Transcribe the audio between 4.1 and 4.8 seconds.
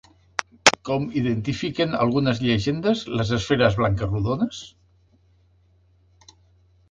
rodones?